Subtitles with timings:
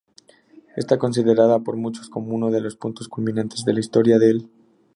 [0.75, 4.49] Está considerada por muchos como uno de los puntos culminantes de la historia del